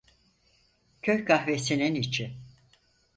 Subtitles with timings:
[1.01, 2.37] Köy kahvesinin içi…